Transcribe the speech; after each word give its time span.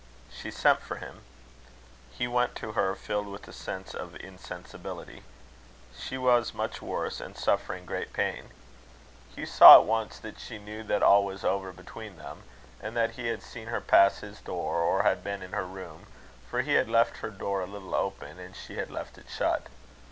She 0.31 0.49
sent 0.49 0.79
for 0.79 0.95
him. 0.95 1.21
He 2.11 2.27
went 2.27 2.55
to 2.55 2.71
her 2.71 2.95
filled 2.95 3.27
with 3.27 3.47
a 3.47 3.53
sense 3.53 3.93
of 3.93 4.15
insensibility. 4.15 5.21
She 5.95 6.17
was 6.17 6.55
much 6.55 6.81
worse, 6.81 7.21
and 7.21 7.37
suffering 7.37 7.85
great 7.85 8.11
pain. 8.11 8.49
Hugh 9.35 9.45
saw 9.45 9.75
at 9.79 9.85
once 9.85 10.17
that 10.17 10.39
she 10.39 10.57
knew 10.57 10.81
that 10.85 11.03
all 11.03 11.23
was 11.23 11.43
over 11.43 11.71
between 11.71 12.17
them, 12.17 12.41
and 12.81 12.97
that 12.97 13.11
he 13.11 13.27
had 13.27 13.43
seen 13.43 13.67
her 13.67 13.79
pass 13.79 14.21
his 14.21 14.41
door, 14.41 14.77
or 14.77 15.03
had 15.03 15.23
been 15.23 15.43
in 15.43 15.51
her 15.51 15.67
room, 15.67 16.07
for 16.49 16.63
he 16.63 16.73
had 16.73 16.89
left 16.89 17.17
her 17.17 17.29
door 17.29 17.61
a 17.61 17.67
little 17.67 17.93
open, 17.93 18.39
and 18.39 18.55
she 18.55 18.77
had 18.77 18.89
left 18.89 19.19
it 19.19 19.27
shut. 19.29 19.67